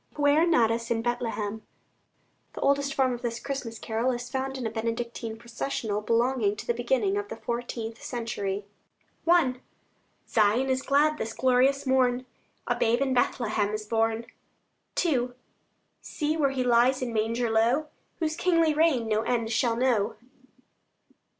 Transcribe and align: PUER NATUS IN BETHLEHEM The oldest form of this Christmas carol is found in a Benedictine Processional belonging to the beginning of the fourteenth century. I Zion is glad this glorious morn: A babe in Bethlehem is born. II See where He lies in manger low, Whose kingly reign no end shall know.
PUER 0.15 0.47
NATUS 0.47 0.89
IN 0.89 1.03
BETHLEHEM 1.03 1.61
The 2.53 2.61
oldest 2.61 2.91
form 2.95 3.13
of 3.13 3.21
this 3.21 3.39
Christmas 3.39 3.77
carol 3.77 4.11
is 4.11 4.31
found 4.31 4.57
in 4.57 4.65
a 4.65 4.71
Benedictine 4.71 5.37
Processional 5.37 6.01
belonging 6.01 6.55
to 6.55 6.65
the 6.65 6.73
beginning 6.73 7.17
of 7.17 7.27
the 7.27 7.35
fourteenth 7.35 8.01
century. 8.01 8.65
I 9.27 9.59
Zion 10.27 10.71
is 10.71 10.81
glad 10.81 11.19
this 11.19 11.33
glorious 11.33 11.85
morn: 11.85 12.25
A 12.65 12.73
babe 12.73 12.99
in 13.01 13.13
Bethlehem 13.13 13.71
is 13.75 13.85
born. 13.85 14.25
II 15.05 15.33
See 16.01 16.35
where 16.35 16.49
He 16.49 16.63
lies 16.63 17.03
in 17.03 17.13
manger 17.13 17.51
low, 17.51 17.89
Whose 18.17 18.35
kingly 18.35 18.73
reign 18.73 19.07
no 19.07 19.21
end 19.21 19.51
shall 19.51 19.75
know. 19.75 20.15